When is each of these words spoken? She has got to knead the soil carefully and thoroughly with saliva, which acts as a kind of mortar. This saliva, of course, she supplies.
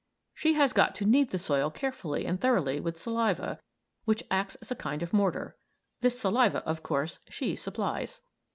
She 0.33 0.53
has 0.53 0.73
got 0.73 0.95
to 0.95 1.05
knead 1.05 1.29
the 1.29 1.37
soil 1.37 1.69
carefully 1.69 2.25
and 2.25 2.41
thoroughly 2.41 2.79
with 2.79 2.99
saliva, 2.99 3.59
which 4.05 4.23
acts 4.31 4.55
as 4.55 4.71
a 4.71 4.75
kind 4.75 5.03
of 5.03 5.13
mortar. 5.13 5.55
This 5.99 6.19
saliva, 6.19 6.67
of 6.67 6.81
course, 6.81 7.19
she 7.29 7.55
supplies. 7.55 8.19